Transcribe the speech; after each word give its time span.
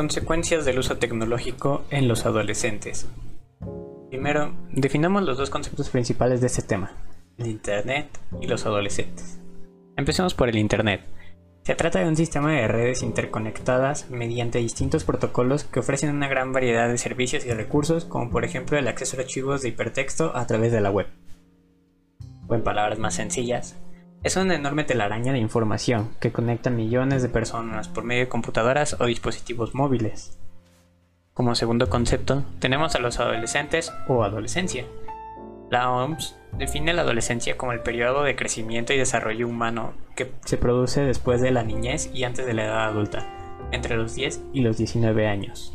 Consecuencias 0.00 0.64
del 0.64 0.78
uso 0.78 0.96
tecnológico 0.96 1.84
en 1.90 2.08
los 2.08 2.24
adolescentes. 2.24 3.06
Primero, 4.08 4.54
definamos 4.72 5.24
los 5.24 5.36
dos 5.36 5.50
conceptos 5.50 5.90
principales 5.90 6.40
de 6.40 6.46
este 6.46 6.62
tema, 6.62 6.96
el 7.36 7.48
Internet 7.48 8.08
y 8.40 8.46
los 8.46 8.64
adolescentes. 8.64 9.38
Empecemos 9.98 10.32
por 10.32 10.48
el 10.48 10.56
Internet. 10.56 11.02
Se 11.64 11.74
trata 11.74 11.98
de 11.98 12.08
un 12.08 12.16
sistema 12.16 12.50
de 12.50 12.66
redes 12.66 13.02
interconectadas 13.02 14.08
mediante 14.08 14.58
distintos 14.58 15.04
protocolos 15.04 15.64
que 15.64 15.80
ofrecen 15.80 16.16
una 16.16 16.28
gran 16.28 16.54
variedad 16.54 16.88
de 16.88 16.96
servicios 16.96 17.44
y 17.44 17.52
recursos, 17.52 18.06
como 18.06 18.30
por 18.30 18.46
ejemplo 18.46 18.78
el 18.78 18.88
acceso 18.88 19.18
a 19.18 19.20
archivos 19.20 19.60
de 19.60 19.68
hipertexto 19.68 20.34
a 20.34 20.46
través 20.46 20.72
de 20.72 20.80
la 20.80 20.90
web. 20.90 21.08
O 22.48 22.54
en 22.54 22.62
palabras 22.62 22.98
más 22.98 23.16
sencillas, 23.16 23.76
es 24.22 24.36
una 24.36 24.54
enorme 24.54 24.84
telaraña 24.84 25.32
de 25.32 25.38
información 25.38 26.10
que 26.20 26.30
conecta 26.30 26.68
millones 26.68 27.22
de 27.22 27.30
personas 27.30 27.88
por 27.88 28.04
medio 28.04 28.24
de 28.24 28.28
computadoras 28.28 28.96
o 29.00 29.06
dispositivos 29.06 29.74
móviles. 29.74 30.38
Como 31.32 31.54
segundo 31.54 31.88
concepto, 31.88 32.44
tenemos 32.58 32.94
a 32.94 32.98
los 32.98 33.18
adolescentes 33.18 33.94
o 34.08 34.22
adolescencia. 34.22 34.84
La 35.70 35.90
OMS 35.90 36.36
define 36.58 36.92
la 36.92 37.02
adolescencia 37.02 37.56
como 37.56 37.72
el 37.72 37.80
periodo 37.80 38.22
de 38.22 38.36
crecimiento 38.36 38.92
y 38.92 38.98
desarrollo 38.98 39.48
humano 39.48 39.94
que 40.16 40.32
se 40.44 40.58
produce 40.58 41.00
después 41.00 41.40
de 41.40 41.52
la 41.52 41.62
niñez 41.62 42.10
y 42.12 42.24
antes 42.24 42.44
de 42.44 42.52
la 42.52 42.64
edad 42.64 42.88
adulta, 42.88 43.26
entre 43.70 43.96
los 43.96 44.14
10 44.14 44.42
y 44.52 44.60
los 44.60 44.76
19 44.76 45.28
años. 45.28 45.74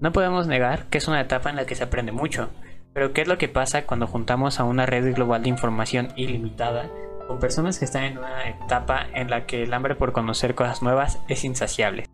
No 0.00 0.12
podemos 0.12 0.46
negar 0.46 0.86
que 0.90 0.98
es 0.98 1.08
una 1.08 1.22
etapa 1.22 1.48
en 1.48 1.56
la 1.56 1.64
que 1.64 1.76
se 1.76 1.84
aprende 1.84 2.12
mucho, 2.12 2.50
pero 2.92 3.14
¿qué 3.14 3.22
es 3.22 3.28
lo 3.28 3.38
que 3.38 3.48
pasa 3.48 3.86
cuando 3.86 4.06
juntamos 4.06 4.60
a 4.60 4.64
una 4.64 4.84
red 4.84 5.14
global 5.14 5.42
de 5.42 5.48
información 5.48 6.08
ilimitada 6.16 6.90
con 7.28 7.38
personas 7.38 7.78
que 7.78 7.84
están 7.84 8.04
en 8.04 8.18
una 8.18 8.48
etapa 8.48 9.06
en 9.14 9.30
la 9.30 9.46
que 9.46 9.62
el 9.62 9.74
hambre 9.74 9.94
por 9.94 10.12
conocer 10.12 10.54
cosas 10.54 10.82
nuevas 10.82 11.22
es 11.28 11.44
insaciable. 11.44 12.06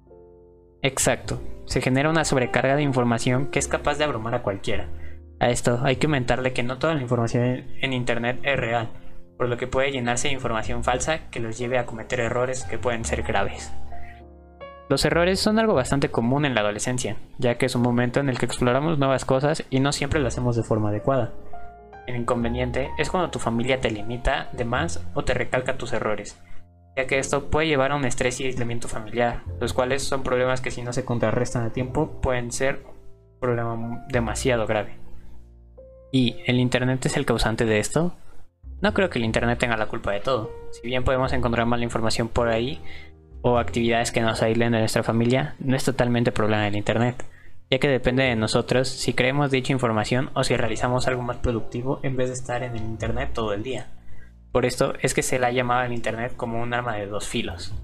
Exacto, 0.82 1.40
se 1.64 1.80
genera 1.80 2.10
una 2.10 2.24
sobrecarga 2.24 2.76
de 2.76 2.82
información 2.82 3.46
que 3.46 3.60
es 3.60 3.68
capaz 3.68 3.96
de 3.96 4.04
abrumar 4.04 4.34
a 4.34 4.42
cualquiera. 4.42 4.88
A 5.40 5.48
esto 5.48 5.80
hay 5.82 5.96
que 5.96 6.06
aumentarle 6.06 6.52
que 6.52 6.62
no 6.64 6.78
toda 6.78 6.94
la 6.94 7.00
información 7.00 7.64
en 7.80 7.92
Internet 7.92 8.40
es 8.42 8.58
real, 8.58 8.90
por 9.38 9.48
lo 9.48 9.56
que 9.56 9.68
puede 9.68 9.92
llenarse 9.92 10.28
de 10.28 10.34
información 10.34 10.84
falsa 10.84 11.30
que 11.30 11.40
los 11.40 11.58
lleve 11.58 11.78
a 11.78 11.86
cometer 11.86 12.20
errores 12.20 12.64
que 12.64 12.78
pueden 12.78 13.04
ser 13.04 13.22
graves. 13.22 13.72
Los 14.90 15.04
errores 15.04 15.40
son 15.40 15.58
algo 15.58 15.74
bastante 15.74 16.10
común 16.10 16.44
en 16.44 16.54
la 16.54 16.60
adolescencia, 16.60 17.16
ya 17.38 17.56
que 17.56 17.66
es 17.66 17.74
un 17.74 17.82
momento 17.82 18.20
en 18.20 18.28
el 18.28 18.38
que 18.38 18.46
exploramos 18.46 18.98
nuevas 18.98 19.24
cosas 19.24 19.64
y 19.70 19.80
no 19.80 19.92
siempre 19.92 20.20
lo 20.20 20.28
hacemos 20.28 20.56
de 20.56 20.62
forma 20.64 20.90
adecuada. 20.90 21.32
El 22.06 22.16
inconveniente 22.16 22.90
es 22.98 23.10
cuando 23.10 23.30
tu 23.30 23.38
familia 23.38 23.80
te 23.80 23.90
limita 23.90 24.48
de 24.52 24.64
más 24.64 25.02
o 25.14 25.24
te 25.24 25.34
recalca 25.34 25.78
tus 25.78 25.92
errores, 25.92 26.38
ya 26.96 27.06
que 27.06 27.18
esto 27.18 27.50
puede 27.50 27.68
llevar 27.68 27.92
a 27.92 27.96
un 27.96 28.04
estrés 28.04 28.40
y 28.40 28.46
aislamiento 28.46 28.88
familiar, 28.88 29.42
los 29.60 29.72
cuales 29.72 30.02
son 30.02 30.22
problemas 30.22 30.60
que 30.60 30.70
si 30.70 30.82
no 30.82 30.92
se 30.92 31.04
contrarrestan 31.04 31.64
a 31.64 31.72
tiempo 31.72 32.20
pueden 32.20 32.52
ser 32.52 32.82
un 32.84 33.40
problema 33.40 34.04
demasiado 34.08 34.66
grave. 34.66 34.98
¿Y 36.12 36.36
el 36.46 36.60
Internet 36.60 37.06
es 37.06 37.16
el 37.16 37.26
causante 37.26 37.64
de 37.64 37.78
esto? 37.78 38.14
No 38.80 38.92
creo 38.92 39.08
que 39.08 39.18
el 39.18 39.24
Internet 39.24 39.58
tenga 39.58 39.76
la 39.76 39.86
culpa 39.86 40.12
de 40.12 40.20
todo. 40.20 40.50
Si 40.72 40.86
bien 40.86 41.04
podemos 41.04 41.32
encontrar 41.32 41.66
mala 41.66 41.84
información 41.84 42.28
por 42.28 42.48
ahí 42.48 42.80
o 43.40 43.58
actividades 43.58 44.12
que 44.12 44.20
nos 44.20 44.42
aíslen 44.42 44.72
de 44.72 44.80
nuestra 44.80 45.02
familia, 45.02 45.56
no 45.58 45.74
es 45.74 45.84
totalmente 45.84 46.32
problema 46.32 46.64
del 46.64 46.76
Internet 46.76 47.24
ya 47.74 47.80
que 47.80 47.88
depende 47.88 48.22
de 48.22 48.36
nosotros 48.36 48.88
si 48.88 49.14
creemos 49.14 49.50
dicha 49.50 49.72
información 49.72 50.30
o 50.34 50.44
si 50.44 50.56
realizamos 50.56 51.08
algo 51.08 51.22
más 51.22 51.38
productivo 51.38 51.98
en 52.04 52.16
vez 52.16 52.28
de 52.28 52.34
estar 52.34 52.62
en 52.62 52.76
el 52.76 52.82
Internet 52.82 53.30
todo 53.34 53.52
el 53.52 53.64
día. 53.64 53.88
Por 54.52 54.64
esto 54.64 54.94
es 55.00 55.12
que 55.12 55.24
se 55.24 55.40
le 55.40 55.46
ha 55.46 55.50
llamado 55.50 55.80
al 55.80 55.92
Internet 55.92 56.34
como 56.36 56.62
un 56.62 56.72
arma 56.72 56.94
de 56.94 57.08
dos 57.08 57.26
filos. 57.26 57.74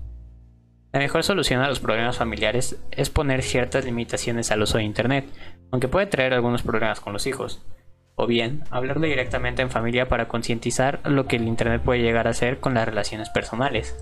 La 0.93 1.01
mejor 1.01 1.25
solución 1.25 1.61
a 1.61 1.69
los 1.69 1.81
problemas 1.81 2.19
familiares 2.19 2.81
es 2.93 3.11
poner 3.11 3.43
ciertas 3.43 3.85
limitaciones 3.85 4.53
al 4.53 4.63
uso 4.63 4.79
de 4.79 4.85
Internet, 4.85 5.27
aunque 5.73 5.89
puede 5.89 6.07
traer 6.07 6.35
algunos 6.35 6.63
problemas 6.63 7.01
con 7.01 7.13
los 7.13 7.27
hijos. 7.27 7.67
O 8.15 8.29
bien, 8.29 8.63
hablarle 8.71 9.09
directamente 9.09 9.63
en 9.63 9.71
familia 9.71 10.09
para 10.09 10.29
concientizar 10.29 11.01
lo 11.03 11.27
que 11.27 11.35
el 11.35 11.49
Internet 11.49 11.83
puede 11.85 12.03
llegar 12.03 12.29
a 12.29 12.31
hacer 12.31 12.61
con 12.61 12.75
las 12.75 12.87
relaciones 12.87 13.29
personales. 13.31 13.97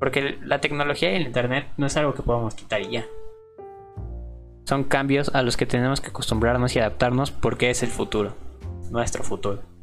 Porque 0.00 0.38
la 0.42 0.60
tecnología 0.60 1.12
y 1.12 1.16
el 1.16 1.26
Internet 1.28 1.68
no 1.76 1.86
es 1.86 1.96
algo 1.96 2.14
que 2.14 2.24
podamos 2.24 2.56
quitar 2.56 2.82
y 2.82 2.90
ya, 2.90 3.04
son 4.64 4.84
cambios 4.84 5.30
a 5.34 5.42
los 5.42 5.56
que 5.56 5.66
tenemos 5.66 6.00
que 6.00 6.08
acostumbrarnos 6.08 6.74
y 6.74 6.78
adaptarnos 6.78 7.30
porque 7.30 7.70
es 7.70 7.82
el 7.82 7.90
futuro, 7.90 8.34
nuestro 8.90 9.22
futuro. 9.22 9.73